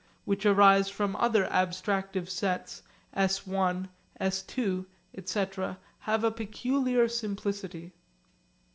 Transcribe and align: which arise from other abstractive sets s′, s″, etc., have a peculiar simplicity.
which 0.25 0.47
arise 0.47 0.89
from 0.89 1.15
other 1.17 1.45
abstractive 1.49 2.27
sets 2.27 2.81
s′, 3.13 3.47
s″, 4.19 4.45
etc., 5.13 5.77
have 5.99 6.23
a 6.23 6.31
peculiar 6.31 7.07
simplicity. 7.07 7.93